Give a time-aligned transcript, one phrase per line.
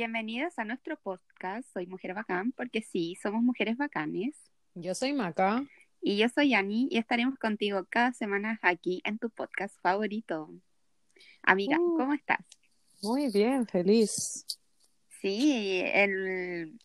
[0.00, 1.70] Bienvenidas a nuestro podcast.
[1.74, 4.34] Soy Mujer Bacán, porque sí, somos mujeres bacanes.
[4.74, 5.62] Yo soy Maca.
[6.00, 10.48] Y yo soy Ani, y estaremos contigo cada semana aquí en tu podcast favorito.
[11.42, 11.98] Amiga, Uh.
[11.98, 12.38] ¿cómo estás?
[13.02, 14.46] Muy bien, feliz.
[15.20, 16.80] Sí, el,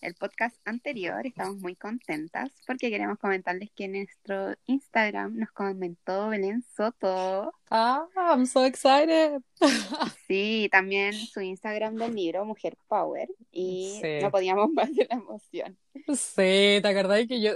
[0.00, 6.28] el podcast anterior estamos muy contentas porque queremos comentarles que en nuestro Instagram nos comentó
[6.28, 7.52] Belén Soto.
[7.70, 9.40] Ah, I'm so excited.
[10.28, 14.18] Sí, también su Instagram del libro Mujer Power y Sí.
[14.22, 15.76] no podíamos más de la emoción.
[16.08, 17.52] Sí, ¿te acordás que yo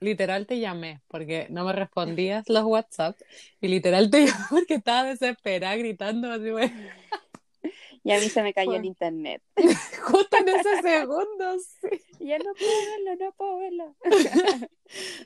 [0.00, 3.16] literal te llamé porque no me respondías los WhatsApp
[3.60, 6.72] y literal te llamé porque estaba desesperada gritando así, güey,
[8.04, 9.42] Y a mí se me cayó el internet.
[10.02, 12.02] justo en ese segundo, sí.
[12.18, 12.72] Y ya no puedo
[13.06, 13.96] verlo, no puedo verlo.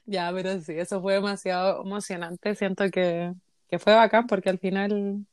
[0.04, 2.54] Ya, pero sí, eso fue demasiado emocionante.
[2.54, 3.32] Siento que,
[3.68, 5.26] que fue bacán porque al final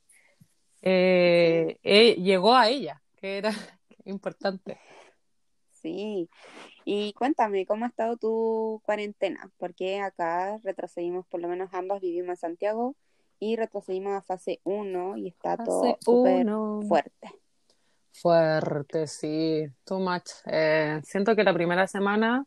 [0.82, 3.52] eh, eh, llegó a ella, que era
[4.06, 4.80] importante.
[5.84, 6.30] Sí.
[6.84, 9.52] Y cuéntame, ¿cómo ha estado tu cuarentena?
[9.58, 12.96] Porque acá retrocedimos, por lo menos ambas vivimos en Santiago
[13.44, 16.48] y retrocedimos a fase 1 y está todo Fase súper
[16.88, 17.32] fuerte.
[18.14, 20.30] Fuerte, sí, too much.
[20.46, 22.46] Eh, siento que la primera semana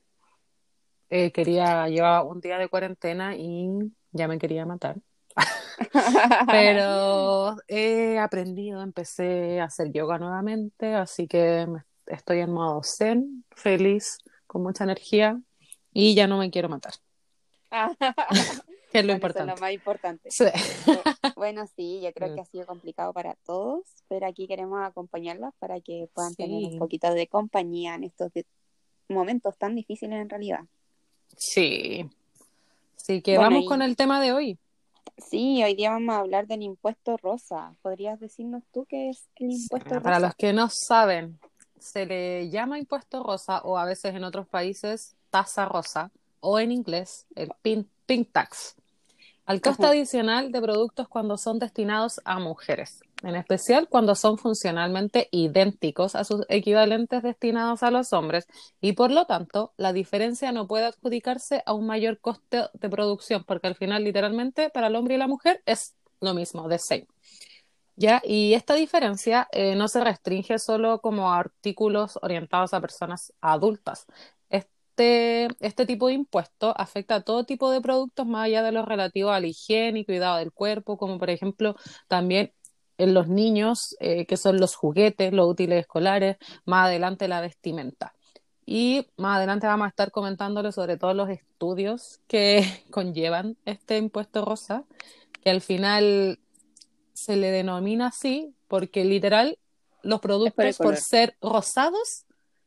[1.10, 3.68] eh, quería, llevaba un día de cuarentena y
[4.12, 4.96] ya me quería matar.
[6.50, 11.66] Pero he aprendido, empecé a hacer yoga nuevamente, así que
[12.06, 15.38] estoy en modo zen, feliz, con mucha energía
[15.92, 16.94] y ya no me quiero matar,
[19.00, 20.30] es lo es lo más importante.
[20.30, 20.44] Sí.
[21.36, 25.80] Bueno, sí, yo creo que ha sido complicado para todos, pero aquí queremos acompañarlas para
[25.80, 28.30] que puedan tener un poquito de compañía en estos
[29.08, 30.60] momentos tan difíciles en realidad.
[31.36, 32.08] Sí.
[32.96, 34.58] Así que Bueno, vamos y- con el tema de hoy.
[35.18, 37.74] Sí, hoy día vamos a hablar del impuesto rosa.
[37.80, 40.26] ¿Podrías decirnos tú qué es el impuesto Bueno, para rosa?
[40.28, 41.38] los que no saben,
[41.78, 46.10] se le llama impuesto rosa o a veces en otros países tasa rosa
[46.40, 48.74] o en inglés el pink, pink tax.
[49.46, 49.92] Al costo Ajá.
[49.92, 56.24] adicional de productos cuando son destinados a mujeres, en especial cuando son funcionalmente idénticos a
[56.24, 58.48] sus equivalentes destinados a los hombres
[58.80, 63.44] y por lo tanto la diferencia no puede adjudicarse a un mayor coste de producción
[63.44, 67.06] porque al final literalmente para el hombre y la mujer es lo mismo, the same.
[67.98, 68.20] ¿Ya?
[68.24, 74.06] Y esta diferencia eh, no se restringe solo como a artículos orientados a personas adultas.
[74.98, 78.82] Este, este tipo de impuesto afecta a todo tipo de productos más allá de lo
[78.82, 81.76] relativo a la higiene y cuidado del cuerpo, como por ejemplo
[82.08, 82.54] también
[82.96, 88.14] en los niños, eh, que son los juguetes, los útiles escolares, más adelante la vestimenta.
[88.64, 94.46] Y más adelante vamos a estar comentándole sobre todos los estudios que conllevan este impuesto
[94.46, 94.84] rosa,
[95.42, 96.38] que al final
[97.12, 99.58] se le denomina así porque literal
[100.02, 102.24] los productos por ser rosados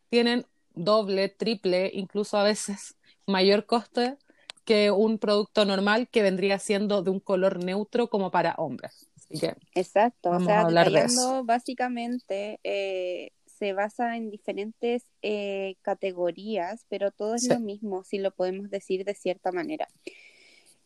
[0.09, 2.95] tienen doble, triple, incluso a veces
[3.27, 4.17] mayor coste
[4.65, 9.09] que un producto normal que vendría siendo de un color neutro como para hombres.
[9.17, 14.29] Así que Exacto, o Vamos sea, a hablar de detallando, básicamente eh, se basa en
[14.31, 17.49] diferentes eh, categorías, pero todo es Sí.
[17.49, 19.87] lo mismo, si lo podemos decir de cierta manera.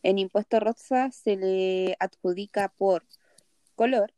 [0.02, 3.04] En impuesto rosa se le adjudica por
[3.76, 4.12] color,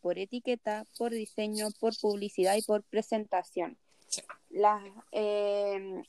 [0.00, 3.78] por etiqueta, por diseño, por publicidad y por presentación.
[4.50, 4.82] Las,
[5.12, 6.02] eh,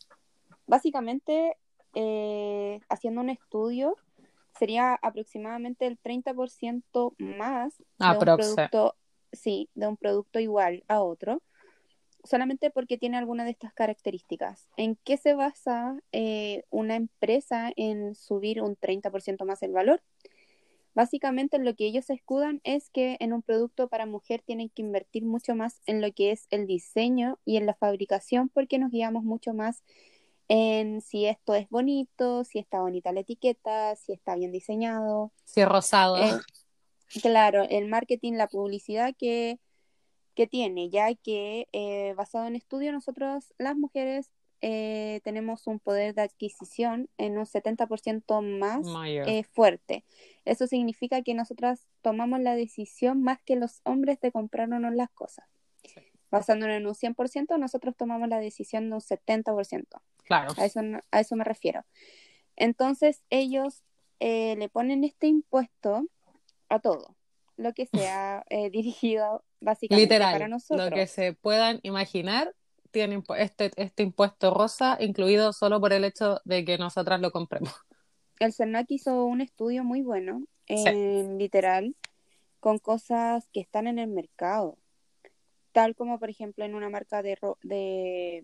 [0.67, 1.57] básicamente,
[1.94, 3.95] eh, haciendo un estudio,
[4.57, 8.95] sería aproximadamente el 30% más de un producto,
[9.31, 11.41] sí, de un producto igual a otro,
[12.23, 14.67] solamente porque tiene alguna de estas características.
[14.78, 20.01] ¿En qué se basa eh, una empresa en subir un 30% más el valor?
[20.94, 25.25] Básicamente lo que ellos escudan es que en un producto para mujer tienen que invertir
[25.25, 29.24] mucho más en lo que es el diseño y en la fabricación porque nos guiamos
[29.24, 29.84] mucho más
[30.50, 35.32] en si esto es bonito, si está bonita la etiqueta, si está bien diseñado.
[35.46, 36.17] si es rosado.
[36.17, 36.34] Eh,
[37.22, 39.59] claro, el marketing, la publicidad que,
[40.35, 44.29] que tiene, ya que eh, basado en estudio nosotros las mujeres
[44.61, 50.05] eh, tenemos un poder de adquisición en un 70% más eh, fuerte.
[50.46, 55.46] Eso significa que nosotras tomamos la decisión más que los hombres de comprarnos las cosas.
[55.84, 56.02] Sí.
[56.29, 60.02] Basándonos en un 100%, nosotros tomamos la decisión de un 70%.
[60.23, 60.53] Claro.
[60.58, 61.84] A eso, no- a eso me refiero.
[62.55, 63.84] Entonces, ellos
[64.19, 66.05] eh, le ponen este impuesto
[66.69, 67.16] a todo,
[67.57, 70.90] lo que sea eh, dirigido básicamente Literal, para nosotros.
[70.90, 72.53] lo que se puedan imaginar
[72.91, 77.73] tiene este, este impuesto rosa incluido solo por el hecho de que nosotras lo compremos.
[78.40, 80.84] El CERNAC hizo un estudio muy bueno, Sí.
[80.88, 81.96] en literal,
[82.59, 84.78] con cosas que están en el mercado.
[85.73, 88.43] tal como por ejemplo en una marca de, de,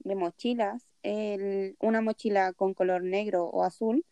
[0.00, 4.04] de mochilas, el, una mochila con color negro o azul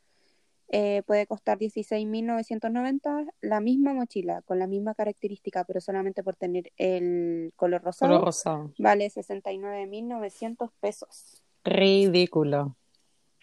[0.69, 6.73] eh, puede costar 16.990 la misma mochila con la misma característica, pero solamente por tener
[6.77, 8.75] el color rosado, Color rosado.
[8.79, 11.43] vale 69.900 pesos.
[11.65, 12.77] Ridículo.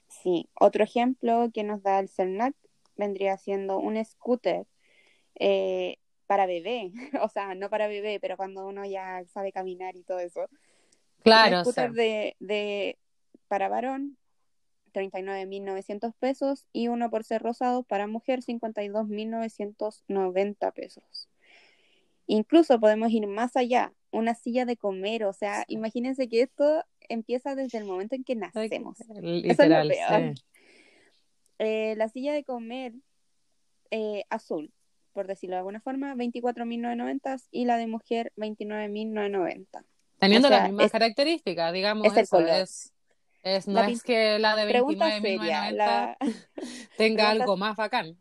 [0.07, 2.55] Sí, otro ejemplo que nos da el CERNAC
[2.95, 4.65] vendría siendo un scooter
[5.35, 6.91] eh, para bebé,
[7.21, 10.47] o sea, no para bebé, pero cuando uno ya sabe caminar y todo eso.
[11.23, 12.97] Claro, Un o scooter sea, de, de
[13.47, 14.17] para varón,
[14.95, 21.29] 39.900 pesos y uno por ser rosado para mujer, 52.990 pesos.
[22.27, 27.53] Incluso podemos ir más allá, una silla de comer, o sea, imagínense que esto empieza
[27.55, 28.97] desde el momento en que nacemos.
[29.21, 30.35] literal, peor.
[30.35, 30.43] sí.
[31.59, 32.93] Eh, la silla de comer
[33.91, 34.71] eh, azul,
[35.13, 39.85] por decirlo de alguna forma, 24.990 y la de mujer 29.990.
[40.17, 42.49] Teniendo O sea, las mismas es- características, digamos, es el eso color.
[42.49, 42.93] es,
[43.45, 46.17] es- no La es que la de Pregunta seria, 29.990 la...
[46.95, 48.19] tenga algo más bacán.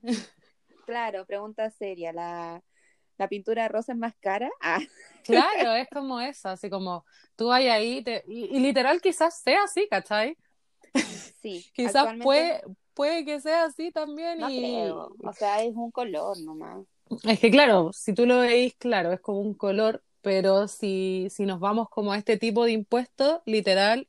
[0.85, 2.63] claro, pregunta seria, ¿la,
[3.19, 4.51] la pintura rosa es más cara?
[4.63, 4.81] Ah,
[5.23, 7.05] Claro, es como eso, así como
[7.37, 10.37] tú vas ahí te- y, y literal quizás sea así, ¿cachai?
[11.41, 11.67] sí.
[11.73, 12.63] Quizás actualmente puede,
[12.95, 16.87] puede que sea así también No y creo, o sea, es un color nomás.
[17.25, 21.45] es que claro, si tú lo veis, claro, es como un color, pero si, si
[21.47, 24.09] nos vamos como a este tipo de impuestos, literal,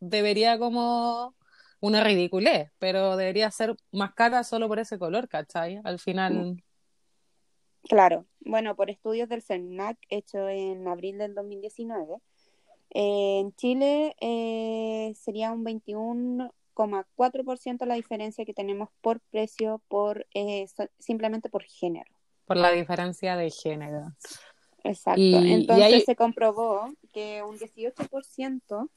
[0.00, 1.34] debería como
[1.80, 5.80] una ridiculez, pero debería ser más cara solo por ese color, ¿cachai?
[5.84, 6.62] Al final,
[7.88, 12.16] Claro, bueno, por estudios del CERNAC hecho en abril del 2019,
[12.90, 20.66] eh, en Chile eh, sería un 21,4% la diferencia que tenemos por precio, por eh,
[20.68, 22.10] so- simplemente por género.
[22.46, 24.12] por la diferencia de género.
[24.82, 25.20] Exacto.
[25.20, 28.88] Y- y Entonces hay- se comprobó que un 18%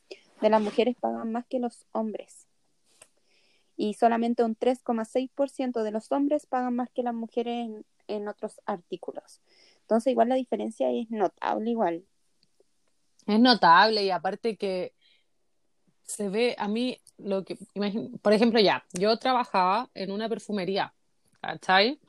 [0.41, 2.47] de las mujeres pagan más que los hombres.
[3.77, 8.61] Y solamente un 3,6% de los hombres pagan más que las mujeres en, en otros
[8.65, 9.41] artículos.
[9.81, 12.05] Entonces igual la diferencia es notable igual.
[13.27, 14.93] Es notable y aparte que
[16.03, 17.57] se ve a mí lo que,
[18.21, 20.93] por ejemplo, ya, yo trabajaba en una perfumería,
[21.39, 21.99] ¿cachai?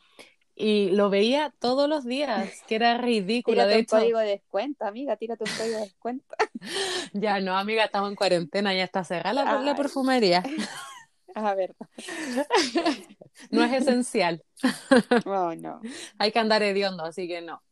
[0.55, 3.55] Y lo veía todos los días, que era ridículo.
[3.55, 6.35] Tírate De un hecho, código de descuento, amiga, tírate un código de descuento.
[7.13, 10.43] ya no, amiga, estamos en cuarentena, ya está cerrada la, perfumería.
[11.35, 11.75] A ver,
[13.51, 14.45] No es esencial.
[15.25, 15.81] oh no.
[16.19, 17.63] Hay que andar hediondo, así que no.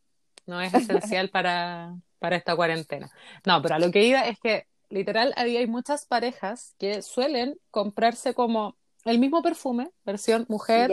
[0.46, 3.10] No es esencial para, para esta cuarentena.
[3.44, 7.58] No, pero a lo que iba es que literal había hay muchas parejas que suelen
[7.70, 10.90] comprarse como el mismo perfume, versión mujer,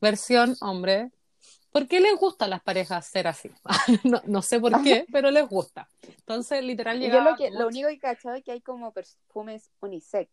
[0.00, 1.10] versión hombre.
[1.72, 3.50] ¿Por qué les gusta a las parejas ser así?
[4.04, 5.88] no, no sé por qué, pero les gusta.
[6.02, 8.92] Entonces, literal, Yo llegaba lo, que, lo único que he cachado es que hay como
[8.92, 10.30] perfumes unisex.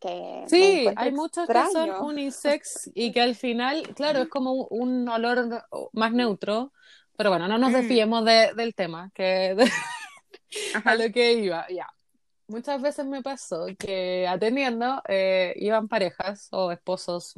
[0.00, 1.98] Que Sí, hay muchos que extraño.
[1.98, 4.66] son unisex y que al final, claro, es como un,
[5.02, 6.72] un olor más neutro,
[7.16, 7.74] pero bueno, no nos Mm.
[7.74, 9.70] desviemos de- del tema, que de-
[10.84, 11.86] a lo que iba, ya.
[12.48, 17.34] Muchas veces me pasó que atendiendo eh, iban parejas o esposos,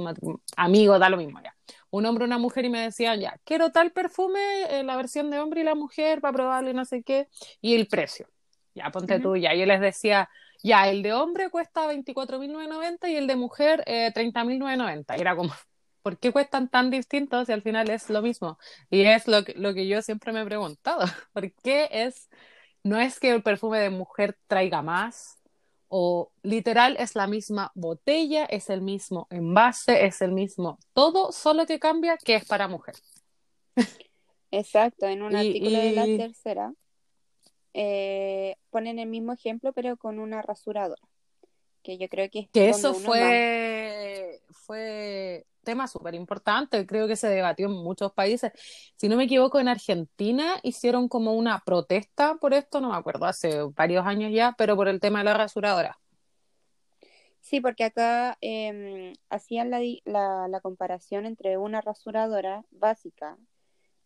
[0.57, 1.55] amigos, da lo mismo ya.
[1.93, 5.31] Un hombre o una mujer y me decían, ya, quiero tal perfume, eh, la versión
[5.31, 7.29] de hombre y la mujer para probarlo y no sé qué,
[7.61, 8.27] y el precio.
[8.75, 9.55] Ya, ponte tú, ya.
[9.55, 10.31] Yo les decía,
[10.63, 15.17] ya, el de hombre cuesta 24.990 y el de mujer eh, 30.990.
[15.19, 15.53] Y era como,
[16.03, 18.59] ¿por qué cuestan tan distintos si al final es lo mismo?
[18.91, 21.01] Y es lo que, lo que yo siempre me he preguntado.
[21.33, 22.31] ¿Por qué es,
[22.83, 25.42] no es que el perfume de mujer traiga más?
[25.95, 31.67] O literal es la misma botella, es el mismo envase, es el mismo todo, solo
[31.67, 32.95] que cambia que es para mujer.
[34.51, 36.73] Exacto, en un Y- artículo de la tercera
[37.75, 41.03] eh, ponen el mismo ejemplo, pero con una rasuradora.
[41.83, 47.29] Que yo creo que es Que eso fue, fue tema súper importante, creo que se
[47.29, 48.53] debatió en muchos países.
[48.97, 53.27] Si no me equivoco, en Argentina hicieron como una protesta por esto, no me acuerdo,
[53.27, 55.99] hace varios años ya, pero por el tema de la rasuradora.
[57.41, 63.37] Sí, porque acá em, hacían la, la, la comparación entre una rasuradora básica,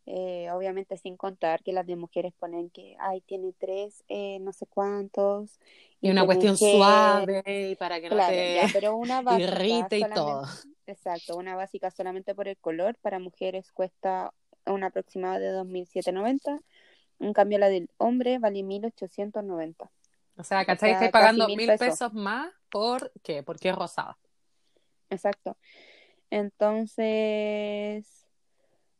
[0.06, 4.52] eh, obviamente sin contar que las de mujeres ponen que, ay, tiene tres, eh, no
[4.52, 5.58] sé cuántos.
[6.00, 10.04] Y una cuestión suave y para que no te ya, pero una básica irrite y
[10.08, 10.44] todo.
[10.86, 14.32] Exacto, una básica solamente por el color, para mujeres cuesta
[14.66, 16.60] un aproximado de 2.790,
[17.18, 19.90] en cambio la del hombre vale 1.890.
[20.38, 20.90] O sea, ¿cachai?
[20.90, 21.78] sea, Estáis pagando mil pesos.
[21.78, 23.42] pesos más por qué?
[23.42, 24.18] Porque es rosada.
[25.10, 25.56] Exacto.
[26.30, 28.26] Entonces,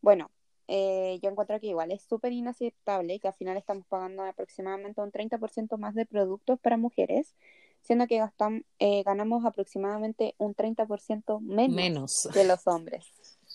[0.00, 0.30] bueno,
[0.68, 5.10] eh, yo encuentro que igual es súper inaceptable que al final estamos pagando aproximadamente un
[5.12, 7.34] 30% más de productos para mujeres,
[7.82, 12.28] siendo que gastam, eh, ganamos aproximadamente un 30% menos, Menos.
[12.32, 13.04] que los hombres.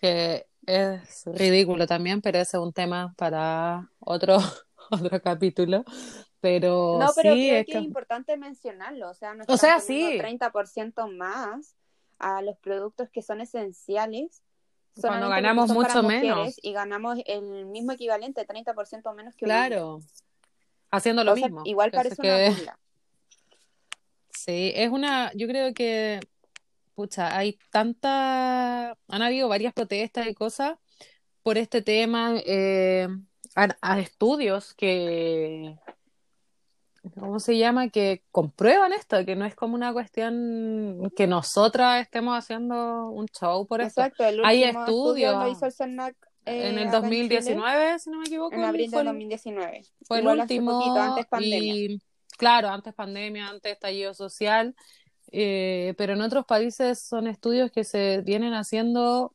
[0.00, 4.38] Que es ridículo también, pero ese es un tema para otro,
[4.90, 5.84] otro capítulo.
[6.40, 9.56] Pero No, pero sí, creo es que que- es importante mencionarlo, o sea, no O
[9.56, 10.16] sea, sí.
[10.18, 11.74] 30% más
[12.20, 14.42] a los productos que son esenciales.
[15.00, 16.58] Cuando ganamos mucho menos.
[16.62, 20.00] Y ganamos el mismo equivalente, 30% menos que claro,
[20.90, 21.62] haciendo lo O sea, mismo.
[21.64, 22.78] igual parece una burla.
[24.30, 26.20] Sí, es una, yo creo que,
[26.94, 30.78] pucha, hay tanta, han habido varias protestas y cosas
[31.42, 33.08] por este tema, eh,
[33.56, 35.76] a, a estudios que,
[37.18, 37.88] ¿cómo se llama?
[37.88, 43.66] Que comprueban esto, que no es como una cuestión que nosotras estemos haciendo un show
[43.66, 44.00] por esto.
[44.02, 47.26] Exacto, el Hay último estudio estudios lo hizo el CERNAC eh, En el acá Chile,
[47.36, 49.82] 2019, si no me equivoco, en abril del el- 2019.
[50.06, 51.74] fue el Igual último poquito, antes pandemia.
[51.74, 52.00] y
[52.38, 54.74] claro, antes pandemia, antes estallido social,
[55.30, 59.34] eh, pero en otros países son estudios que se vienen haciendo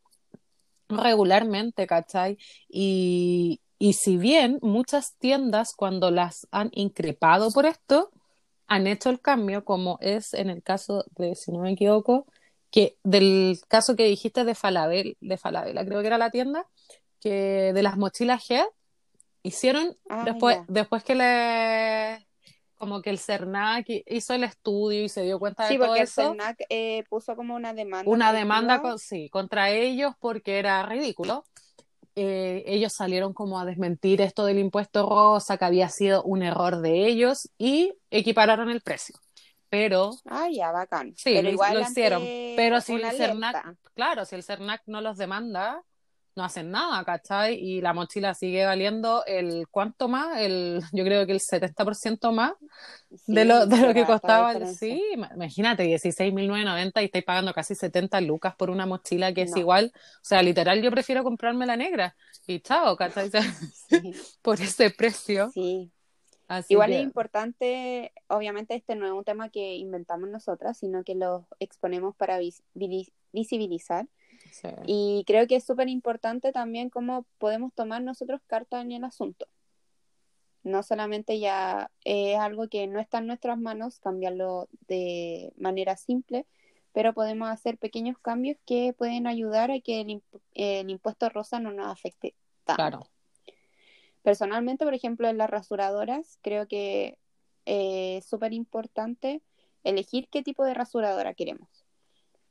[0.89, 2.37] regularmente, ¿cachai?
[2.69, 8.11] Y, y si bien muchas tiendas cuando las han increpado por esto,
[8.65, 12.25] han hecho el cambio, como es en el caso de, si no me equivoco,
[12.71, 16.65] que del caso que dijiste de Falabella, de Falabella, creo que era la tienda,
[17.19, 18.67] que de las mochilas Head,
[19.43, 22.25] hicieron Ah, después, después que le
[22.77, 26.01] como que el CERNAC hizo el estudio y se dio cuenta Sí, de todo porque
[26.01, 28.09] el eso, CERNAC eh, puso como una demanda.
[28.09, 31.43] una demanda con- sí, contra ellos porque era ridículo.
[32.15, 36.81] Eh, ellos salieron como a desmentir esto del impuesto rosa, que había sido un error
[36.81, 39.15] de ellos y equipararon el precio.
[39.69, 41.13] Pero Ah, ya, bacán.
[41.17, 42.21] Sí, Pero lo- igual lo hicieron.
[42.55, 45.83] Pero si el CERNAC, claro, si el CERNAC no los demanda,
[46.35, 47.55] no hacen nada, ¿cachai?
[47.55, 50.37] Y la mochila sigue valiendo el ¿cuánto más?
[50.39, 52.53] El, yo creo que el 70% más
[53.15, 54.55] Sí, de lo, de lo que costaba.
[54.65, 59.55] Sí, ima- imagínate, 16.990 y estáis pagando casi 70 lucas por una mochila que es
[59.55, 59.57] No.
[59.57, 59.91] igual.
[59.95, 62.15] O sea, literal, yo prefiero comprarme la negra
[62.47, 63.29] y chao, ¿cachai?
[63.71, 65.53] Sí, por ese precio.
[65.53, 65.91] sí.
[66.47, 71.03] Así Igual que, es importante, obviamente este no es un tema que inventamos nosotras, sino
[71.03, 72.63] que lo exponemos para vis-
[73.33, 74.07] visibilizar.
[74.53, 74.69] Sí.
[74.85, 79.47] Y creo que es súper importante también cómo podemos tomar nosotros carta en el asunto.
[80.63, 86.45] No solamente ya es algo que no está en nuestras manos, cambiarlo de manera simple,
[86.93, 91.59] pero podemos hacer pequeños cambios que pueden ayudar a que el, imp- el impuesto rosa
[91.59, 92.33] no nos afecte
[92.63, 92.81] tanto.
[92.81, 92.99] Claro.
[94.21, 97.17] Personalmente, por ejemplo, en las rasuradoras, creo que
[97.65, 99.41] eh, es súper importante
[99.83, 101.83] elegir qué tipo de rasuradora queremos.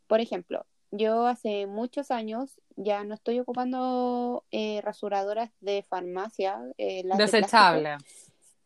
[0.06, 7.02] Por ejemplo, yo hace muchos años ya no estoy ocupando eh, rasuradoras de farmacia, eh,
[7.04, 7.46] las de plástico.
[7.46, 7.96] Desechable.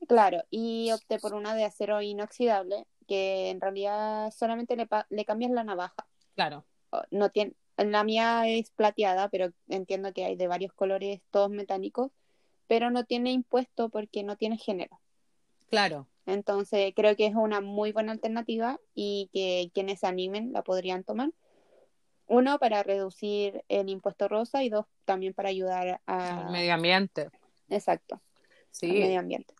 [0.06, 5.50] Claro, y opté por una de acero inoxidable, que en realidad solamente le, le cambias
[5.50, 6.06] la navaja.
[6.34, 6.64] Claro.
[6.90, 11.50] O- No tiene, la mía es plateada, pero entiendo que hay de varios colores, todos
[11.50, 12.10] metálicos,
[12.66, 15.00] pero no tiene impuesto porque no tiene género.
[15.70, 16.06] Claro.
[16.26, 21.04] Entonces creo que es una muy buena alternativa y que quienes se animen la podrían
[21.04, 21.30] tomar.
[22.28, 27.28] Uno, para reducir el impuesto rosa y dos, también para ayudar Al medio ambiente.
[27.68, 28.20] Exacto, al
[28.72, 28.86] Sí.
[28.86, 29.54] medio ambiente.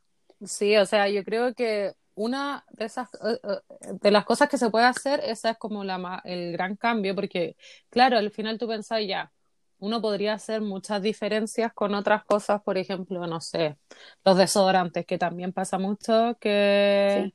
[0.44, 4.58] Sí, o sea, yo creo que una de esas eh, eh, de las cosas que
[4.58, 7.56] se puede hacer, esa es como la el gran cambio, porque
[7.90, 9.32] claro, al final tú pensás ya,
[9.78, 13.76] uno podría hacer muchas diferencias con otras cosas, por ejemplo, no sé,
[14.25, 17.35] los desodorantes, que también pasa mucho que, Sí.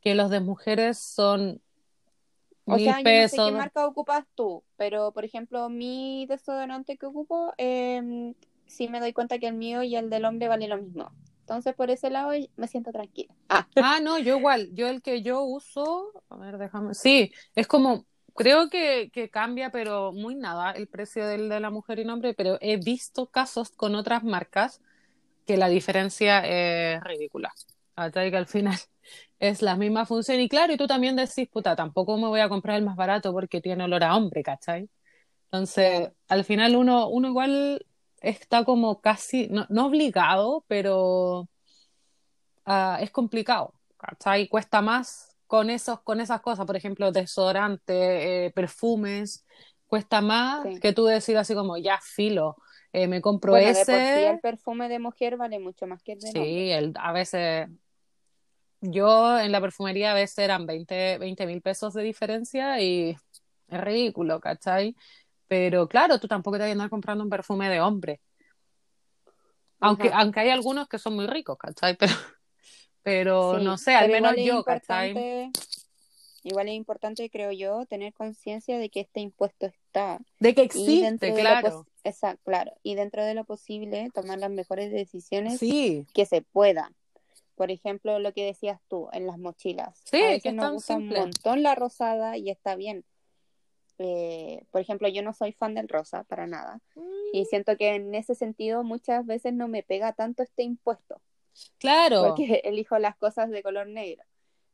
[0.00, 1.60] que los de mujeres son
[2.66, 6.96] O mil sea, yo no sé qué marca ocupas tú, pero por ejemplo, mi desodorante
[6.96, 8.34] que ocupo, eh,
[8.66, 11.10] sí me doy cuenta que el mío y el del hombre vale lo mismo.
[11.40, 13.34] Entonces, por ese lado, me siento tranquila.
[13.48, 17.66] Ah, Ah, no, yo igual, yo el que yo uso, a ver, déjame, sí, es
[17.66, 22.08] como, creo que, que cambia, pero muy nada el precio del de la mujer y
[22.08, 24.80] hombre, pero he visto casos con otras marcas
[25.46, 27.52] que la diferencia es ridícula.
[27.96, 28.30] ¿Cachai?
[28.30, 28.78] Que al final
[29.38, 30.40] es la misma función.
[30.40, 33.32] Y claro, y tú también decís, puta, tampoco me voy a comprar el más barato
[33.32, 34.88] porque tiene olor a hombre, ¿cachai?
[35.50, 37.86] Entonces, al final uno, uno igual
[38.20, 41.48] está como casi, no, no obligado, pero
[42.64, 44.48] ah, es complicado, ¿cachai?
[44.48, 49.44] Cuesta más con esos, con esas cosas, por ejemplo, desodorante, eh, perfumes,
[49.86, 50.80] cuesta más Sí.
[50.80, 52.56] que tú decir así como, ya filo,
[52.92, 54.28] eh, me compro bueno, de por sí ese.
[54.30, 56.30] el perfume de mujer vale mucho más que el de.
[56.32, 57.68] Sí, el, a veces,
[58.82, 63.16] yo en la perfumería a veces eran 20 mil pesos de diferencia y
[63.68, 64.94] es ridículo, ¿cachai?
[65.48, 68.20] Pero claro, tú tampoco te vas a andar comprando un perfume de hombre.
[69.80, 70.20] Aunque, Ajá.
[70.20, 71.96] aunque hay algunos que son muy ricos, ¿cachai?
[71.98, 72.14] Pero,
[73.04, 75.50] pero Sí, no sé, al menos yo, ¿cachai?
[76.44, 81.34] igual es importante, creo yo, tener conciencia de que este impuesto está De que existe,
[81.34, 81.86] claro.
[82.04, 86.94] esa- claro, y dentro de lo posible tomar las mejores decisiones Sí, que se puedan.
[87.62, 90.02] Por ejemplo, lo que decías tú en las mochilas.
[90.02, 93.04] Sí, A que veces nos gusta un montón la rosada y está bien.
[93.98, 96.80] Eh, por ejemplo, yo no soy fan del rosa para nada.
[97.32, 101.20] Y siento que en ese sentido muchas veces no me pega tanto este impuesto,
[101.78, 102.24] claro.
[102.26, 104.24] porque elijo las cosas de color negro.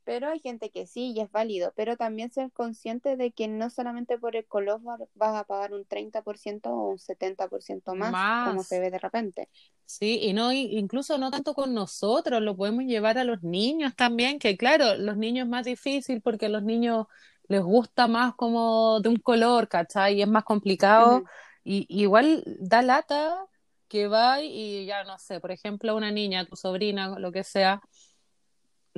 [0.08, 3.70] Pero hay gente que sí y es válido, pero también ser consciente de que no
[3.70, 8.64] solamente por el color va- vas a pagar un 30% o un 70% más, como
[8.64, 8.64] Más.
[8.64, 9.48] se ve de repente.
[9.86, 14.38] Sí, y no, incluso no tanto con nosotros, lo podemos llevar a los niños también,
[14.38, 17.06] que claro, los niños es más difícil porque a los niños
[17.48, 20.16] les gusta más como de un color, ¿cachai?
[20.18, 21.24] Y es más complicado.
[21.64, 23.46] Y igual da lata
[23.88, 27.80] que va y ya no sé, por ejemplo, una niña, tu sobrina, lo que sea,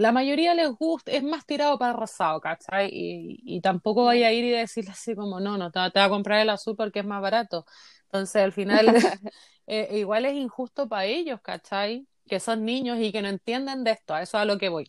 [0.00, 2.88] la mayoría les gusta, es más tirado para el rosado, ¿cachai?
[2.92, 6.06] Y, y tampoco vaya a ir y decirle así como, no, no, te, te va
[6.06, 7.66] a comprar el azul porque es más barato.
[8.04, 8.94] Entonces, al final,
[9.66, 12.06] eh, igual es injusto para ellos, ¿cachai?
[12.28, 14.68] Que son niños y que no entienden de esto, a eso es a lo que
[14.70, 14.86] voy.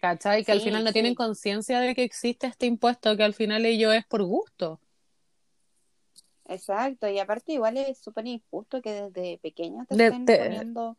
[0.00, 0.44] ¿Cachai?
[0.44, 3.90] Que al final no tienen conciencia de que existe este impuesto, que al final ello
[3.92, 4.80] es por gusto.
[6.46, 10.96] Exacto, y aparte igual es súper injusto que desde pequeña te De- estén te- poniendo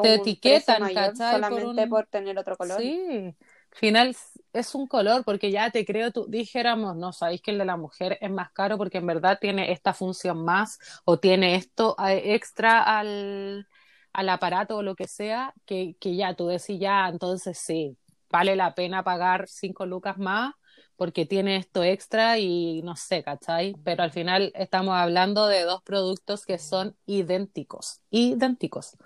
[0.00, 1.44] te etiquetan, mayor ¿cachai?
[1.44, 2.84] Por solamente un- por tener otro color.
[2.84, 3.36] Sí,
[3.72, 4.16] al final
[4.52, 7.76] es un color, porque ya te creo, tú dijéramos, no, sabéis que el de la
[7.76, 12.82] mujer es más caro porque en verdad tiene esta función más o tiene esto extra
[12.82, 13.68] al,
[14.12, 17.98] al aparato o lo que sea, que, que ya tú decís ya, entonces sí,
[18.30, 20.54] vale la pena pagar cinco lucas más
[20.96, 23.74] porque tiene esto extra y no sé, ¿cachai?
[23.84, 28.96] Pero al final estamos hablando de dos productos que son idénticos, idénticos.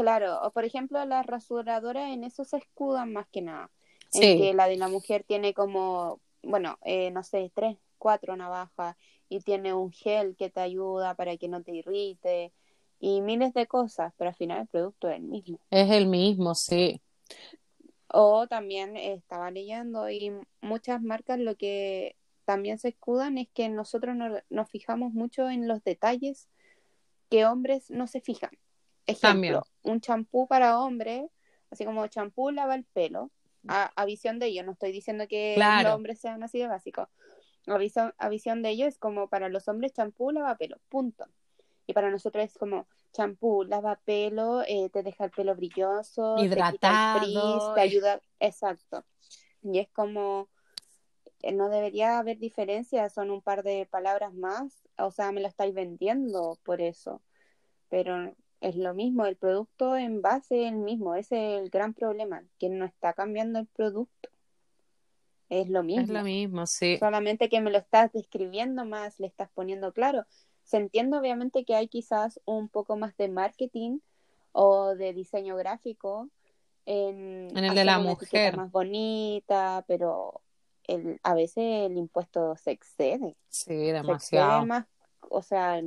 [0.00, 3.70] Claro, o por ejemplo las rasuradoras en eso se escudan más que nada,
[4.14, 4.36] en Sí.
[4.38, 8.96] que la de la mujer tiene como, bueno, eh, no sé, tres, cuatro navajas
[9.28, 12.52] y tiene un gel que te ayuda para que no te irrite
[12.98, 15.58] y miles de cosas, pero al final el producto es el mismo.
[15.70, 17.00] Es el mismo, sí.
[18.08, 20.32] O también estaba leyendo y
[20.62, 25.68] muchas marcas lo que también se escudan es que nosotros no- nos fijamos mucho en
[25.68, 26.48] los detalles
[27.28, 28.50] que hombres no se fijan.
[29.20, 29.54] También.
[29.54, 31.28] Ejemplo, un champú para hombre,
[31.70, 33.30] así como champú lava el pelo,
[33.68, 35.88] a, a visión de ellos, no estoy diciendo que Claro.
[35.88, 37.08] los hombres sean así de básicos.
[37.66, 41.26] A, viso- a visión de ellos es como para los hombres champú lava pelo, punto.
[41.86, 46.64] Y para nosotros es como champú lava pelo, eh, te deja el pelo brilloso, te
[46.64, 49.04] quita el Hidratado, frizz, te ayuda, exacto.
[49.62, 50.48] Y es como,
[51.42, 55.48] eh, no debería haber diferencia, son un par de palabras más, o sea, me lo
[55.48, 57.22] estáis vendiendo por eso,
[57.90, 61.94] pero es lo mismo, el producto en base es el mismo, ese es el gran
[61.94, 64.28] problema, que no está cambiando el producto,
[65.48, 66.96] es lo mismo, Es lo mismo, sí.
[66.98, 70.24] solamente que me lo estás describiendo más, le estás poniendo claro.
[70.64, 73.98] Se entiende obviamente que hay quizás un poco más de marketing
[74.52, 76.28] o de diseño gráfico
[76.86, 78.56] en, En el de la mujer.
[78.56, 80.40] más bonita, pero
[80.84, 84.66] el, a veces el impuesto se excede, Sí, se excede demasiado.
[84.66, 84.86] más,
[85.28, 85.82] o sea,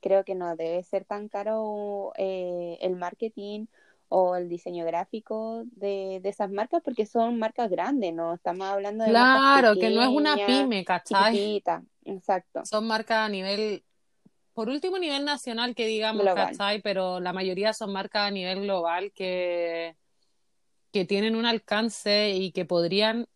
[0.00, 3.66] creo que no debe ser tan caro eh, el marketing
[4.08, 9.04] o el diseño gráfico de, de esas marcas porque son marcas grandes, no estamos hablando
[9.04, 11.62] de Claro, que no es una pyme, ¿cachai?
[12.04, 12.64] exacto.
[12.64, 13.84] Son marcas a nivel,
[14.54, 16.48] por último, a nivel nacional, que digamos, Global.
[16.48, 16.80] ¿cachai?
[16.80, 19.96] Pero la mayoría son marcas a nivel global que,
[20.90, 23.28] que tienen un alcance y que podrían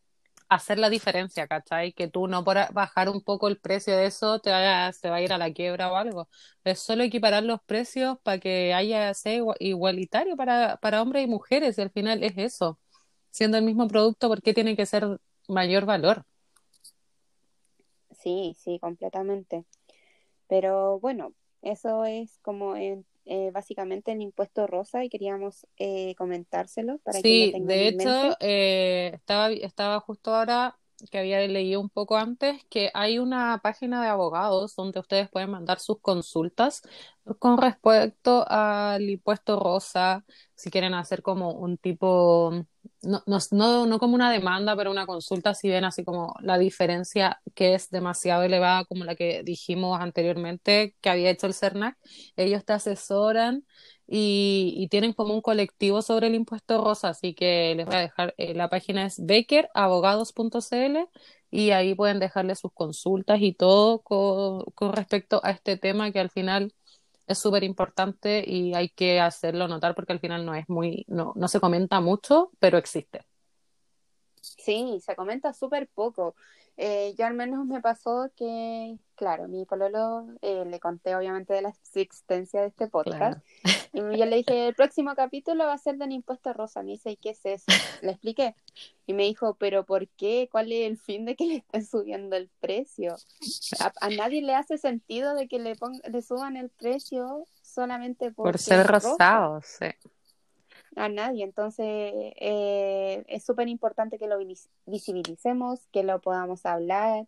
[0.55, 1.93] hacer la diferencia, ¿cachai?
[1.93, 5.17] Que tú no por bajar un poco el precio de eso te vaya, se va
[5.17, 6.29] a ir a la quiebra o algo.
[6.65, 11.29] Es solo equiparar los precios para que haya sea igua- igualitario para, para hombres y
[11.29, 12.79] mujeres, y al final es eso.
[13.31, 15.07] Siendo el mismo producto, ¿por qué tiene que ser
[15.49, 16.25] mayor valor?
[18.11, 19.65] Sí, sí, completamente.
[20.49, 26.99] Pero bueno, eso es como en- eh, básicamente el impuesto rosa y queríamos eh, comentárselo
[27.01, 28.37] para que lo Sí, tengan de en hecho, mente.
[28.41, 30.79] eh, estaba, estaba justo ahora
[31.11, 35.51] que había leído un poco antes que hay una página de abogados donde ustedes pueden
[35.51, 36.83] mandar sus consultas
[37.39, 40.25] con respecto al impuesto rosa,
[40.55, 42.53] si quieren hacer como un tipo,
[43.03, 46.59] no, no, no, no como una demanda, pero una consulta, si ven así como la
[46.59, 51.97] diferencia que es demasiado elevada, como la que dijimos anteriormente que había hecho el CERNAC,
[52.37, 53.65] ellos te asesoran
[54.15, 58.01] y, y tienen como un colectivo sobre el impuesto rosa, así que les voy a
[58.01, 60.99] dejar, eh, la página es bakerabogados.cl
[61.51, 66.21] y ahí pueden dejarle sus consultas y todo co- con, respecto a este tema que
[66.21, 66.75] al final
[67.27, 71.33] es súper importante y hay que hacerlo notar porque al final no es muy, no,
[71.37, 73.27] no se comenta mucho, pero existe.
[74.41, 76.35] Sí, se comenta súper poco.
[76.77, 81.63] Eh, yo al menos me pasó que, claro, mi pololo eh, le conté obviamente de
[81.63, 83.45] la existencia de este podcast.
[83.93, 86.83] Y yo le dije, el próximo capítulo va a ser del impuesto rosa.
[86.83, 87.67] Me dice, ¿y qué es eso?
[88.01, 88.55] Le expliqué.
[89.07, 90.49] Y me dijo, ¿pero por qué?
[90.51, 93.17] ¿Cuál es el fin de que le estén subiendo el precio?
[94.01, 95.77] A, nadie le hace sentido de que le,
[96.11, 99.87] le suban el precio solamente por ser rosados, sí
[100.97, 101.45] a nadie.
[101.45, 102.72] Entonces, eh,
[103.29, 104.39] es súper importante que lo
[104.87, 107.27] visibilicemos, que lo podamos hablar,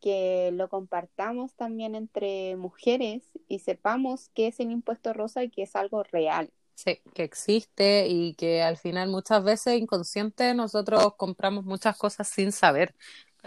[0.00, 5.62] que lo compartamos también entre mujeres y sepamos que es el impuesto rosa y que
[5.62, 6.50] es algo real.
[6.74, 12.52] Sí, que existe y que al final muchas veces inconsciente nosotros compramos muchas cosas sin
[12.52, 12.94] saber.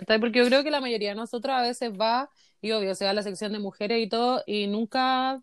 [0.07, 2.29] Porque yo creo que la mayoría de nosotros a veces va,
[2.61, 5.41] y obvio, se va a la sección de mujeres y todo, y nunca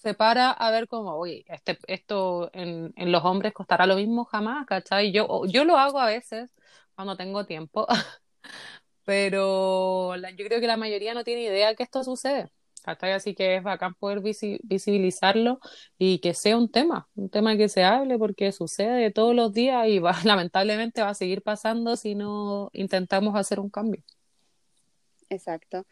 [0.00, 4.24] se para a ver como, oye, este, esto en, en, los hombres costará lo mismo
[4.24, 5.12] jamás, ¿cachai?
[5.12, 6.50] Yo, yo lo hago a veces
[6.94, 7.86] cuando tengo tiempo,
[9.04, 12.50] pero yo creo que la mayoría no tiene idea que esto sucede,
[12.82, 13.12] ¿cachai?
[13.12, 15.60] Así que es bacán poder visibilizarlo
[15.98, 19.86] y que sea un tema, un tema que se hable porque sucede todos los días
[19.88, 24.02] y va, lamentablemente va a seguir pasando si no intentamos hacer un cambio.
[25.28, 25.86] Exacto.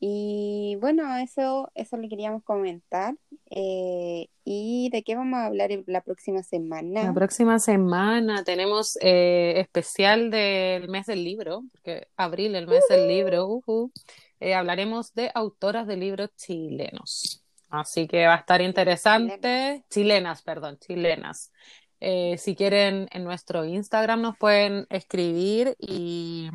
[0.00, 3.16] Y bueno, eso, eso le queríamos comentar.
[3.50, 7.02] Eh, ¿Y de qué vamos a hablar la próxima semana?
[7.02, 13.08] La próxima semana tenemos eh, especial del mes del libro, porque abril, el mes del
[13.08, 13.60] libro,
[14.38, 17.42] eh, hablaremos de autoras de libros chilenos.
[17.68, 19.84] Así que va a estar interesante.
[19.90, 21.50] Chilenas, perdón, chilenas.
[22.00, 26.50] si quieren, en nuestro Instagram nos pueden escribir y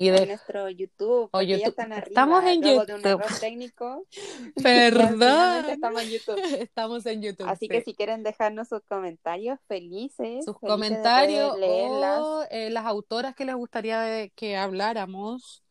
[0.00, 1.68] y de nuestro YouTube, o YouTube.
[1.68, 3.02] están arriba, estamos en YouTube.
[3.02, 4.06] De un técnico.
[4.62, 5.66] Perdón.
[5.68, 6.40] estamos en YouTube.
[6.58, 7.46] Estamos en YouTube.
[7.46, 10.46] Así que si quieren dejarnos sus comentarios, felices.
[10.46, 15.62] Sus comentarios o eh, las autoras que les gustaría que habláramos.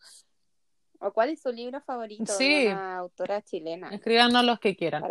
[1.00, 3.90] ¿O cuál es su libro favorito de una autora chilena?
[3.90, 5.06] Escríbanos los que quieran.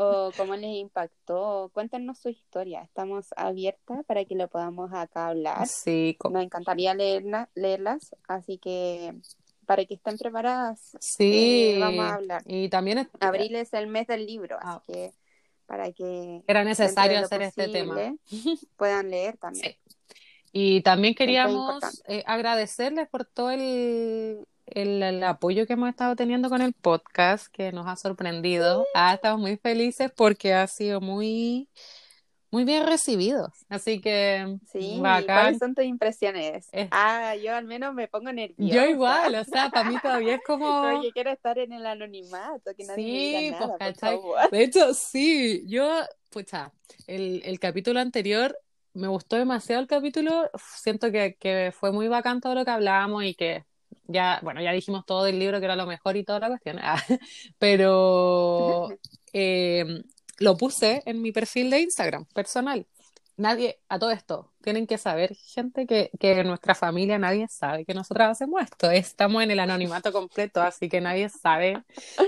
[0.00, 1.70] O cómo les impactó.
[1.74, 2.82] Cuéntenos su historia.
[2.82, 5.66] Estamos abiertas para que lo podamos acá hablar.
[5.66, 6.16] Sí.
[6.30, 9.14] Me encantaría leerlas, así que
[9.66, 10.96] para que estén preparadas.
[11.00, 11.74] Sí.
[11.74, 12.42] Eh, vamos a hablar.
[12.46, 14.82] Y también abril es el mes del libro, así ah.
[14.86, 15.12] que
[15.66, 18.14] para que era necesario hacer este tema
[18.76, 19.76] puedan leer también.
[20.50, 26.62] Y también queríamos eh, agradecerles por todo el, el, apoyo que hemos estado teniendo con
[26.62, 28.86] el podcast, que nos ha sorprendido.
[28.94, 31.68] Ah, estamos muy felices porque ha sido muy,
[32.50, 33.52] muy bien recibido.
[33.68, 36.68] Así que, sí, ¿cuáles son tus impresiones?
[36.90, 38.74] Ah, yo al menos me pongo nerviosa.
[38.74, 40.66] Yo igual, o sea, para mí todavía es como...
[40.98, 45.64] Oye, quiero estar en el anonimato, que nadie me diga pues, nada, De hecho, sí,
[45.66, 46.72] yo, pucha,
[47.06, 48.56] el, el capítulo anterior
[48.92, 50.50] me gustó demasiado el capítulo,
[50.82, 53.64] siento que, que fue muy bacán todo lo que hablábamos y que
[54.06, 56.78] ya, bueno, ya dijimos todo del libro que era lo mejor y toda la cuestión,
[56.80, 57.02] ah,
[57.58, 58.88] pero
[59.32, 60.02] eh,
[60.38, 62.86] lo puse en mi perfil de Instagram personal.
[63.36, 67.86] Nadie, a todo esto, tienen que saber, gente, que, que en nuestra familia nadie sabe
[67.86, 68.90] que nosotras hacemos esto.
[68.90, 71.82] Estamos en el anonimato completo, así que nadie sabe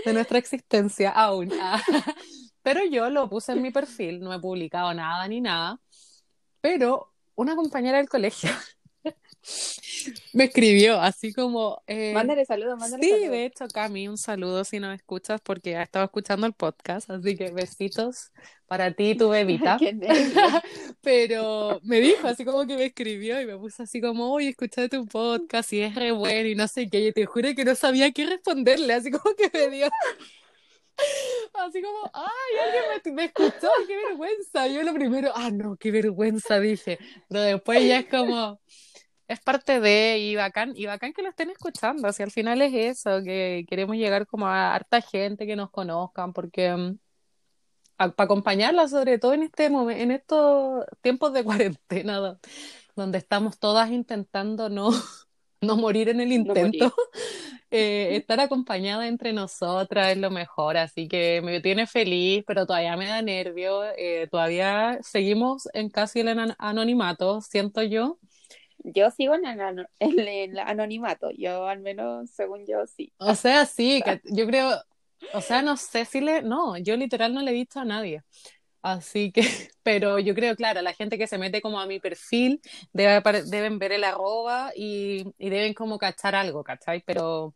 [0.07, 1.53] de nuestra existencia aún.
[2.63, 5.81] Pero yo lo puse en mi perfil, no he publicado nada ni nada,
[6.61, 8.51] pero una compañera del colegio
[10.33, 11.83] me escribió así como...
[11.87, 15.83] Eh, mándale saludos, mándale Sí, de hecho, Cami, un saludo si nos escuchas porque ha
[15.83, 18.33] estado escuchando el podcast, así que besitos
[18.67, 19.79] para ti y tu bebita.
[21.03, 24.89] Pero me dijo así como que me escribió y me puso así como, oye, escuché
[24.89, 27.75] tu podcast y es re bueno y no sé qué, y te juro que no
[27.75, 29.89] sabía qué responderle, así como que me dio...
[31.55, 34.69] Así como, ay, alguien me, escuchó, qué vergüenza.
[34.69, 36.99] Yo lo primero, ah, no, qué vergüenza, dije.
[37.29, 38.61] Pero después ya es como,
[39.33, 42.73] es parte de y bacán, y bacán que lo estén escuchando, si al final es
[42.75, 46.99] eso, que queremos llegar como a harta gente que nos conozcan, porque mm,
[47.97, 51.45] para acompañarla sobre todo en este en estos tiempos de
[51.79, 52.39] cuarentena
[52.97, 54.91] donde estamos todas intentando no,
[55.61, 56.95] no morir en el intento.
[57.75, 62.99] Eh, estar acompañada entre nosotras es lo mejor, así que me tiene feliz, pero todavía
[62.99, 63.83] me da nervio.
[63.97, 68.19] Eh, todavía seguimos en casi el anonimato, siento yo.
[68.85, 69.45] Yo sigo en
[70.01, 73.13] el, anonimato, yo al menos según yo sí.
[73.19, 74.71] O sea, sí, que yo creo,
[75.33, 78.23] o sea, no sé si le, no, yo literal no le he visto a nadie.
[78.83, 79.43] Así que,
[79.83, 82.61] pero yo creo, claro, la gente que se mete como a mi perfil
[82.93, 87.03] debe, deben ver el arroba y, y deben como cachar algo, ¿cachai?
[87.07, 87.55] Pero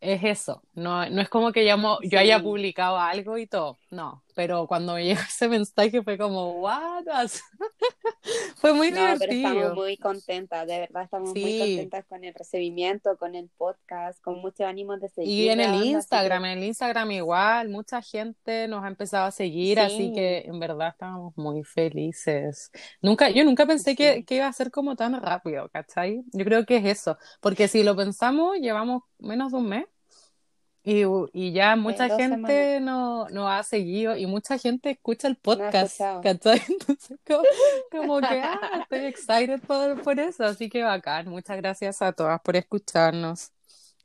[0.00, 4.24] es eso, no, no es como que yo, yo haya publicado algo y todo, no,
[4.34, 7.04] pero cuando me llegó ese mensaje fue como, what?
[8.56, 9.28] fue muy no, divertido.
[9.28, 14.20] Pero estamos muy contentas, de verdad estamos muy contentas con el recibimiento, con el podcast,
[14.22, 15.46] con mucho ánimo de seguir.
[15.46, 19.80] Y en el Instagram, en el Instagram igual, mucha gente nos ha empezado a seguir,
[19.80, 22.70] así que en verdad estamos muy felices.
[23.00, 26.22] Nunca, yo nunca pensé que, que iba a ser como tan rápido, ¿cachai?
[26.32, 29.86] Yo creo que es eso, porque si lo pensamos, llevamos menos de un mes.
[30.82, 31.02] Y,
[31.34, 36.62] y ya mucha gente nos no ha seguido y mucha gente escucha el podcast, ¿cachai?
[36.68, 37.18] Entonces,
[37.90, 41.28] como, que, ah, estoy excited por, por, eso, así que bacán.
[41.28, 43.52] Muchas gracias a todas por escucharnos.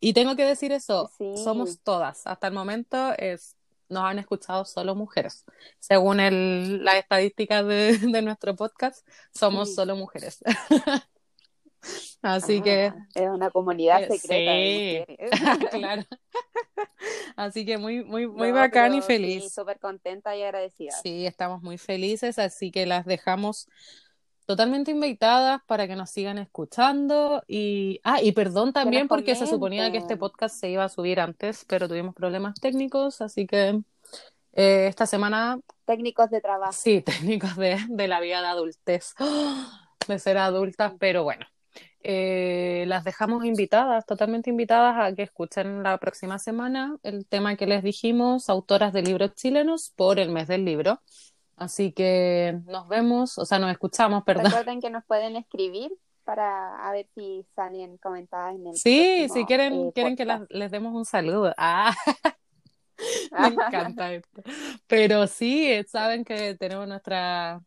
[0.01, 1.09] Y tengo que decir eso,
[1.41, 2.27] somos todas.
[2.27, 3.55] Hasta el momento es,
[3.87, 5.45] nos han escuchado solo mujeres.
[5.79, 10.39] Según el, la estadística de, de nuestro podcast, somos solo mujeres.
[12.21, 12.85] Así que.
[12.85, 14.51] Ah, es una comunidad eh, secreta.
[14.51, 16.03] Sí, claro.
[17.35, 19.43] Así que muy, muy, muy bacán y feliz.
[19.43, 20.91] Sí, súper contenta y agradecida.
[20.91, 23.67] Sí, estamos muy felices, así que las dejamos
[24.45, 29.91] totalmente invitadas para que nos sigan escuchando y ah y perdón también porque se suponía
[29.91, 33.81] que este podcast se iba a subir antes pero tuvimos problemas técnicos así que
[34.53, 39.15] eh, esta semana técnicos de trabajo sí técnicos de, de la vida de adultez
[40.07, 41.47] de ser adultas pero bueno
[42.07, 47.65] eh, las dejamos invitadas, totalmente invitadas a que escuchen la próxima semana el tema que
[47.65, 51.01] les dijimos, autoras de libros chilenos por el mes del libro.
[51.55, 54.45] Así que nos vemos, o sea, nos escuchamos, perdón.
[54.45, 55.91] Recuerden que nos pueden escribir
[56.23, 60.69] para a ver si salen comentadas en el Sí, si quieren, eh, quieren que les
[60.69, 61.55] demos un saludo.
[61.57, 61.95] Ah.
[63.31, 64.43] Me encanta esto.
[64.85, 67.61] Pero sí, saben que tenemos nuestra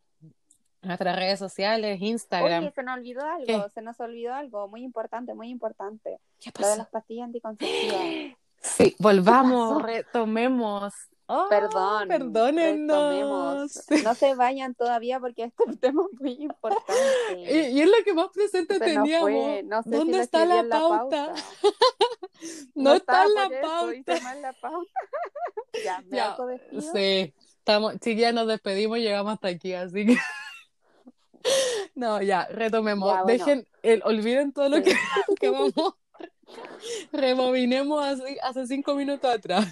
[0.81, 2.63] Nuestras redes sociales, Instagram.
[2.63, 6.19] Oye, se nos olvidó algo, se nos olvidó algo muy importante, muy importante.
[6.39, 8.37] ¿Qué Lo de las pastillas anticonceptivas.
[8.61, 10.93] Sí, volvamos, retomemos.
[11.31, 12.07] Oh, Perdón.
[12.07, 13.85] Perdónennos.
[14.03, 17.71] No se vayan todavía porque este es un tema muy importante.
[17.71, 19.85] Y, es lo que más presente teníamos.
[19.85, 21.33] ¿Dónde está la pauta?
[22.75, 24.35] no, está, la pauta.
[24.41, 24.91] la pauta.
[25.83, 26.35] ya, me ya,
[26.91, 30.17] Sí, estamos, sí, ya nos despedimos y llegamos hasta aquí, así que.
[31.95, 33.25] No, ya, retomemos.
[33.25, 34.93] Dejen, el, olviden todo lo que,
[35.39, 35.95] que vamos.
[37.11, 39.67] Rebobinemos así, hace cinco minutos atrás.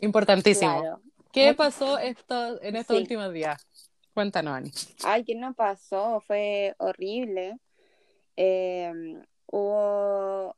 [0.00, 1.00] Importantísimo.
[1.32, 3.66] ¿Qué pasó esto, en estos últimos días?
[4.14, 4.72] Cuéntanos, Ani.
[5.04, 6.22] Ay, ¿qué no pasó?
[6.26, 7.58] Fue horrible.
[8.36, 10.56] Em, hubo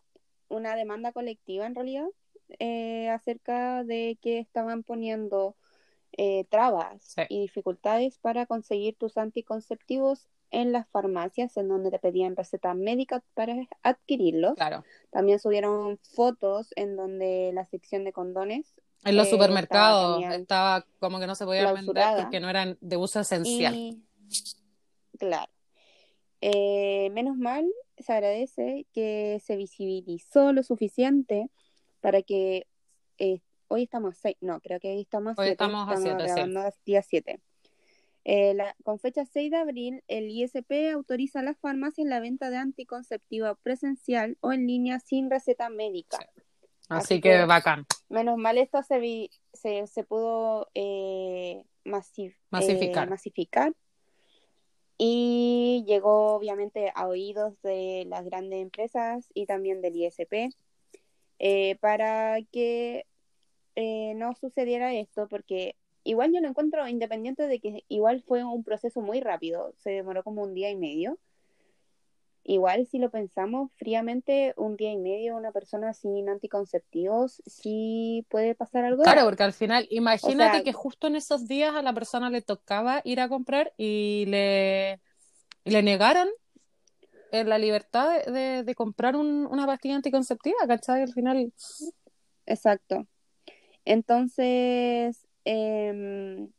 [0.49, 2.07] una demanda colectiva en realidad
[2.59, 5.57] eh, acerca de que estaban poniendo
[6.13, 12.37] eh, trabas y dificultades para conseguir tus anticonceptivos en las farmacias en donde te pedían
[12.37, 14.55] receta médica para adquirirlos.
[14.55, 14.85] Claro.
[15.11, 21.21] También subieron fotos en donde la sección de condones en los eh, supermercados estaba, como
[21.21, 23.97] que no se podía vender porque no eran de uso esencial.
[25.19, 25.51] claro.
[26.41, 27.67] Eh, menos mal,
[27.99, 31.51] se agradece que se visibilizó lo suficiente
[32.01, 32.67] para que
[33.69, 35.43] hoy estamos a 6, no, creo que hoy estamos a 7.
[35.43, 37.41] Hoy estamos a 7, día 7.
[38.31, 42.59] Eh, con fecha 6 de abril, el ISP autoriza a las farmacias la venta de
[42.59, 46.19] anticonceptiva presencial o en línea sin receta médica.
[46.91, 47.87] Así, que, bacán.
[48.09, 53.07] Menos mal esto se, se, se pudo eh, masificar.
[53.07, 53.73] Eh, masificar.
[54.99, 60.53] Y llegó obviamente a oídos de las grandes empresas y también del ISP
[61.81, 63.07] para que
[63.81, 68.65] eh, no sucediera esto, porque igual yo lo encuentro independiente de que igual fue un
[68.65, 71.17] proceso muy rápido, se demoró como un día y medio.
[72.43, 78.57] Igual si lo pensamos fríamente, un día y medio una persona sin anticonceptivos sí puede
[78.57, 79.05] pasar algo.
[79.05, 83.01] Claro, porque al final, imagínate que justo en esos días a la persona le tocaba
[83.05, 85.01] ir a comprar y le,
[85.65, 86.29] le negaron
[87.31, 91.03] eh, la libertad de, de, comprar una pastilla anticonceptiva, ¿cachai?
[91.03, 91.53] Al final.
[92.45, 93.07] Exacto.
[93.89, 96.53] Entonces, em,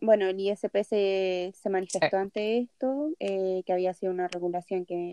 [0.00, 5.10] bueno, el ISP se, se manifestó ante esto, eh, que había sido una regulación que,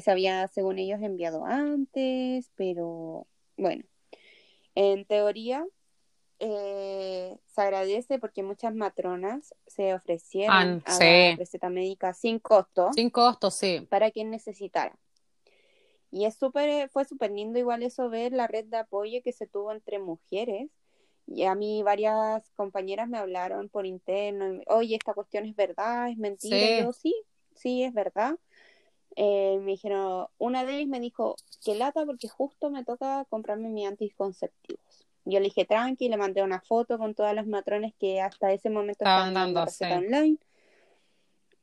[0.00, 3.26] se había, según ellos, enviado antes, pero
[3.58, 3.84] bueno,
[4.74, 5.66] en teoría
[6.38, 12.94] eh, se agradece porque muchas matronas se ofrecieron a la receta médica sin costo.
[12.94, 13.86] Sin costo, sí.
[13.90, 14.98] Para quien necesitara.
[16.10, 19.46] Y es súper, fue súper lindo igual eso ver la red de apoyo que se
[19.46, 20.70] tuvo entre mujeres
[21.26, 26.18] y a mí varias compañeras me hablaron por interno, oye, esta cuestión es verdad, es
[26.18, 26.68] mentira.
[26.68, 26.74] Sí.
[26.74, 27.14] yo, sí,
[27.54, 28.36] sí, es verdad.
[29.16, 33.68] eh, me dijeron, una de ellas me dijo que lata porque justo me toca comprarme
[33.70, 35.06] mis anticonceptivos.
[35.24, 38.70] Yo le dije tranqui, le mandé una foto con todas las matrones que hasta ese
[38.70, 40.06] momento Estaban dando dando, receta sí.
[40.06, 40.38] online.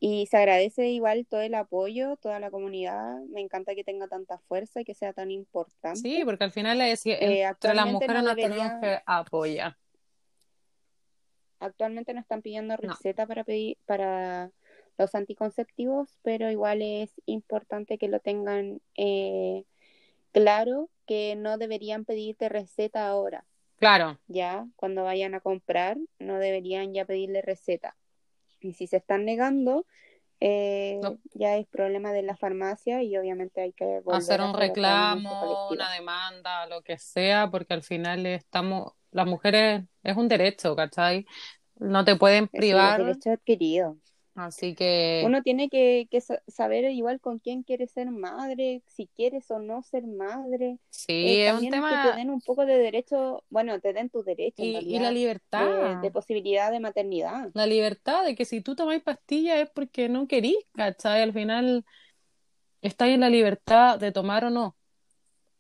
[0.03, 3.19] Y se agradece igual todo el apoyo, toda la comunidad.
[3.29, 5.99] Me encanta que tenga tanta fuerza y que sea tan importante.
[5.99, 9.77] Sí, porque al final es, Eh, entre las mujeres no nos tenemos que apoyar.
[11.59, 12.89] Actualmente no están pidiendo No.
[12.89, 14.49] receta para pedir para
[14.97, 19.65] los anticonceptivos, pero igual es importante que lo tengan eh,
[20.31, 23.45] claro que no deberían pedirte receta ahora,
[23.77, 27.95] Claro, ya cuando vayan a comprar no deberían ya pedirle receta.
[28.61, 29.85] Y si se están negando,
[30.39, 31.17] eh, No.
[31.33, 35.91] ya es problema de la farmacia y obviamente hay que volver hacer un reclamo, una
[35.91, 41.25] demanda, lo que sea, porque al final estamos, las mujeres es un derecho, ¿cachai?
[41.79, 43.97] No te pueden privar, es derecho adquirido.
[44.35, 49.07] Así que Uno tiene que, que sa- saber igual con quién quiere ser madre, si
[49.07, 50.79] quieres o no ser madre.
[50.89, 53.93] sí, Eh, es un también que tema te den un poco de derecho, bueno, te
[53.93, 55.11] den tu derecho en y, la
[55.53, 56.01] de, libertad.
[56.01, 57.53] de posibilidad de maternidad.
[57.53, 61.21] La libertad de que si tú tomáis pastillas es porque no querís, ¿cachai?
[61.21, 61.85] Al final
[62.81, 64.77] estáis en la libertad de tomar o no,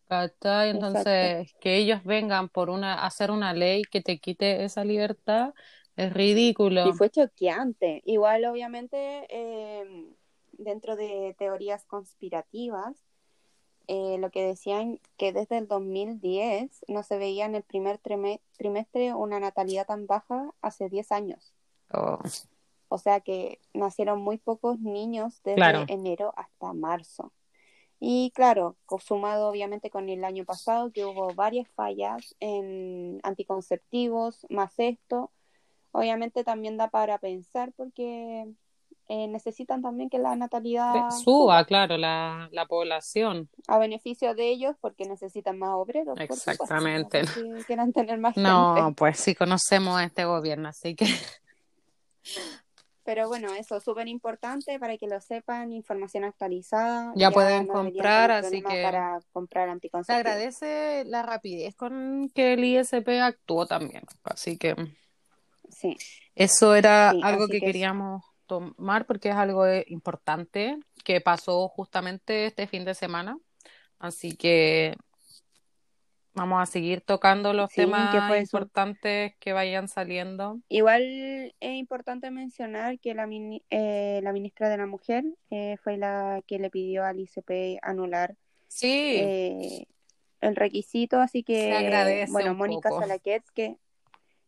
[0.07, 0.69] ¿cachai?
[0.73, 1.31] Exacto.
[1.31, 5.53] Entonces, que ellos vengan por una, a hacer una ley que te quite esa libertad
[6.05, 6.87] es ridículo.
[6.89, 8.01] Y fue choqueante.
[8.05, 10.07] Igual, obviamente, eh,
[10.53, 12.95] dentro de teorías conspirativas,
[13.87, 18.41] eh, lo que decían que desde el 2010 no se veía en el primer trime-
[18.57, 21.53] trimestre una natalidad tan baja hace 10 años.
[21.93, 22.19] Oh,
[22.87, 25.85] O sea que nacieron muy pocos niños desde Claro.
[25.87, 27.31] enero hasta marzo.
[27.99, 34.73] Y claro, sumado obviamente con el año pasado, que hubo varias fallas en anticonceptivos, más
[34.79, 35.31] esto,
[35.91, 38.47] obviamente también da para pensar porque
[39.09, 43.49] eh, necesitan también que la natalidad suba, claro, la, la población.
[43.67, 46.17] a beneficio de ellos porque necesitan más obreros.
[46.17, 47.23] por supuesto, Exactamente.
[47.23, 48.93] no porque quieran tener más No, gente.
[48.95, 51.05] pues sí conocemos a este gobierno, así que
[53.03, 57.11] Pero bueno, eso es súper importante para que lo sepan, información actualizada.
[57.15, 60.19] Ya pueden no comprar, así que- Para comprar se anticonceptivos.
[60.19, 64.03] agradece la rapidez con que el ISP actuó también.
[64.23, 64.75] Así que
[65.81, 65.97] Sí,
[66.35, 71.67] eso era Sí, algo que que queríamos tomar porque es algo eh, importante que pasó
[71.69, 73.37] justamente este fin de semana.
[73.99, 74.95] Así que
[76.33, 78.57] vamos a seguir tocando los Sí, ¿qué temas eso?
[78.57, 80.59] importantes que vayan saliendo.
[80.69, 85.97] Igual es importante mencionar que la, mini- eh, la ministra de la Mujer eh, fue
[85.97, 88.35] la que le pidió al ICP anular
[88.67, 89.85] Sí, eh,
[90.41, 93.01] el requisito, así que, Se agradece bueno, Mónica poco.
[93.01, 93.77] Salaquets que,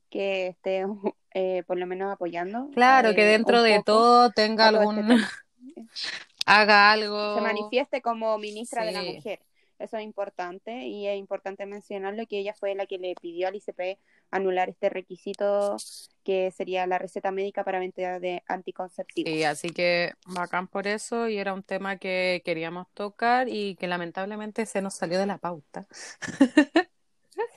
[0.10, 0.86] que esté
[1.34, 2.70] eh, por lo menos apoyando.
[2.72, 5.16] claro, que eh, dentro un de poco todo tenga todo algún, este
[6.46, 7.36] haga algo.
[7.36, 9.08] se manifieste como ministra de la Sí.
[9.16, 9.40] mujer.
[9.80, 13.56] Eso es importante y es importante mencionarlo que ella fue la que le pidió al
[13.56, 14.00] ICP
[14.32, 15.76] anular este requisito
[16.24, 19.32] que sería la receta médica para venta de anticonceptivos.
[19.32, 23.88] Sí, así que bacán por eso y era un tema que queríamos tocar y que
[23.88, 25.88] lamentablemente se nos salió de la pauta.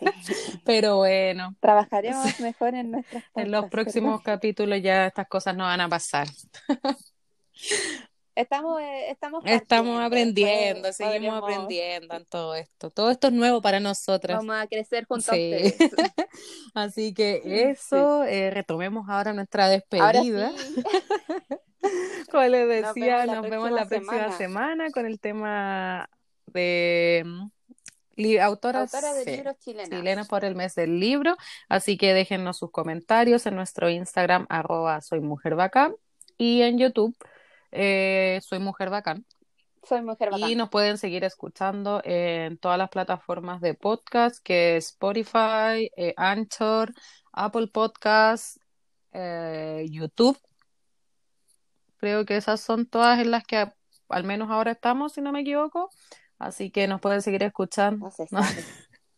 [0.64, 4.34] Pero bueno, Trabajaremos mejor en nuestras en los próximos ¿verdad?
[4.36, 6.28] capítulos ya estas cosas no van a pasar.
[8.36, 12.90] Estamos, eh, estamos, Estamos partiendo, aprendiendo, seguimos aprendiendo en todo esto.
[12.90, 14.36] Todo esto es nuevo para nosotras.
[14.36, 15.74] Vamos a crecer junto Sí.
[16.74, 20.04] Así que eso, eh, retomemos ahora nuestra despedida.
[20.04, 20.84] Ahora sí.
[22.30, 24.36] Como les Nos decía, vemos la nos vemos la próxima próxima semana.
[24.36, 26.10] semana con el tema
[26.46, 27.24] de
[28.40, 29.90] autoras Autora de sí, libros chilenas.
[29.90, 31.36] chilenas por el mes del libro.
[31.68, 35.94] Así que déjennos sus comentarios en nuestro Instagram, arroba soy mujer bacán,
[36.38, 37.16] y en YouTube,
[37.72, 39.24] eh, soy mujer bacán.
[39.82, 40.50] Soy mujer bacán.
[40.50, 46.12] Y nos pueden seguir escuchando en todas las plataformas de podcast, que es Spotify, eh,
[46.16, 46.92] Anchor,
[47.32, 48.58] Apple Podcasts,
[49.12, 50.38] eh, YouTube.
[51.98, 53.72] Creo que esas son todas en las que
[54.08, 55.90] al menos ahora estamos, si no me equivoco.
[56.38, 58.06] Así que nos pueden seguir escuchando.
[58.06, 58.64] No se No, sabe.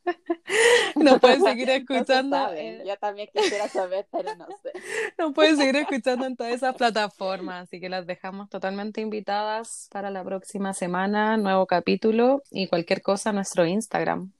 [0.96, 2.52] nos pueden seguir No se escuchando.
[2.54, 4.72] eh, Yo también quisiera saber, pero no sé.
[5.18, 10.10] Nos pueden seguir escuchando en todas esas plataformas, así que las dejamos totalmente invitadas para
[10.10, 14.32] la próxima semana, nuevo capítulo y cualquier cosa en nuestro Instagram.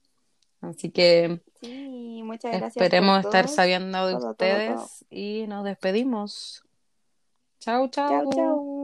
[0.61, 2.77] Así que Sí, muchas gracias.
[2.77, 4.87] esperemos estar sabiendo de todo, ustedes todo.
[5.09, 6.63] y nos despedimos.
[7.59, 8.09] Chau, chau.
[8.09, 8.78] Chau, chau.